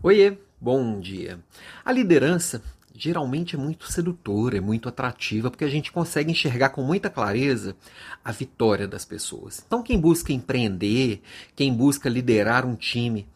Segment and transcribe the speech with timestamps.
[0.00, 1.40] Oiê, bom dia.
[1.84, 2.62] A liderança
[2.94, 7.74] geralmente é muito sedutora, é muito atrativa, porque a gente consegue enxergar com muita clareza
[8.24, 9.60] a vitória das pessoas.
[9.66, 11.20] Então, quem busca empreender,
[11.56, 13.26] quem busca liderar um time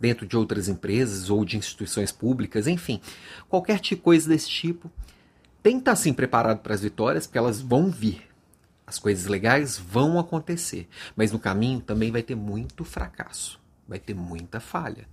[0.00, 3.02] dentro de outras empresas ou de instituições públicas, enfim,
[3.46, 4.90] qualquer tipo coisa desse tipo,
[5.62, 8.22] tem que estar assim preparado para as vitórias, porque elas vão vir.
[8.86, 14.14] As coisas legais vão acontecer, mas no caminho também vai ter muito fracasso, vai ter
[14.14, 15.06] muita falha.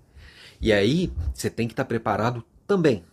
[0.61, 3.03] E aí você tem que estar preparado também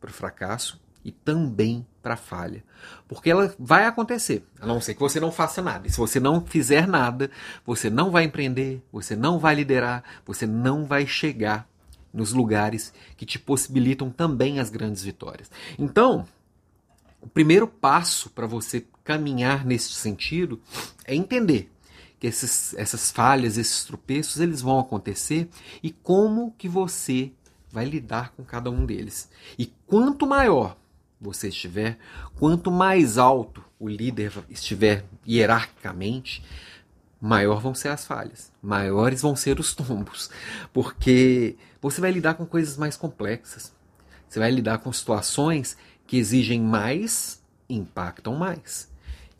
[0.00, 2.62] para o fracasso e também para a falha.
[3.06, 5.86] Porque ela vai acontecer, a não ser que você não faça nada.
[5.86, 7.30] E se você não fizer nada,
[7.64, 11.68] você não vai empreender, você não vai liderar, você não vai chegar
[12.12, 15.50] nos lugares que te possibilitam também as grandes vitórias.
[15.78, 16.26] Então,
[17.20, 20.60] o primeiro passo para você caminhar nesse sentido
[21.04, 21.70] é entender
[22.18, 25.48] que esses, essas falhas, esses tropeços, eles vão acontecer
[25.82, 27.32] e como que você
[27.70, 29.30] vai lidar com cada um deles.
[29.58, 30.76] E quanto maior
[31.20, 31.98] você estiver,
[32.38, 36.42] quanto mais alto o líder estiver hierarquicamente,
[37.20, 40.30] maior vão ser as falhas, maiores vão ser os tombos,
[40.72, 43.72] porque você vai lidar com coisas mais complexas.
[44.28, 48.90] Você vai lidar com situações que exigem mais, impactam mais.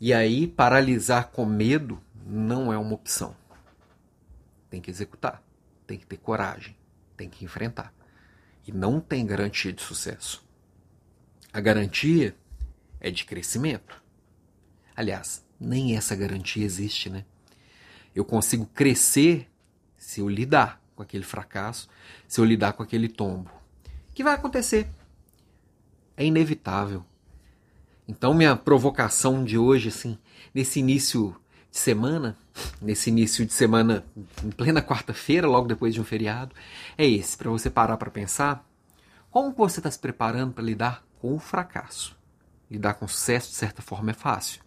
[0.01, 3.35] E aí paralisar com medo não é uma opção.
[4.69, 5.43] Tem que executar,
[5.87, 6.77] tem que ter coragem,
[7.17, 7.93] tem que enfrentar.
[8.67, 10.47] E não tem garantia de sucesso.
[11.51, 12.35] A garantia
[12.99, 14.01] é de crescimento.
[14.95, 17.25] Aliás, nem essa garantia existe, né?
[18.13, 19.49] Eu consigo crescer
[19.97, 21.89] se eu lidar com aquele fracasso,
[22.27, 23.49] se eu lidar com aquele tombo.
[24.09, 24.87] O que vai acontecer?
[26.15, 27.03] É inevitável.
[28.07, 30.17] Então, minha provocação de hoje, assim,
[30.53, 31.35] nesse início
[31.71, 32.37] de semana,
[32.81, 34.03] nesse início de semana,
[34.43, 36.55] em plena quarta-feira, logo depois de um feriado,
[36.97, 38.67] é esse, para você parar para pensar
[39.29, 42.17] como você está se preparando para lidar com o fracasso.
[42.69, 44.61] Lidar com o sucesso, de certa forma, é fácil.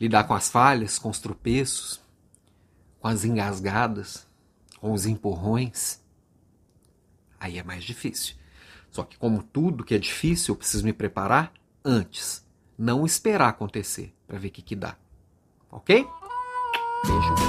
[0.00, 2.00] Lidar com as falhas, com os tropeços,
[3.00, 4.26] com as engasgadas,
[4.80, 6.00] com os empurrões,
[7.38, 8.36] aí é mais difícil.
[8.90, 11.52] Só que, como tudo que é difícil, eu preciso me preparar
[11.84, 12.44] antes.
[12.76, 14.96] Não esperar acontecer para ver o que, que dá.
[15.70, 15.88] Ok?
[17.04, 17.47] Beijo.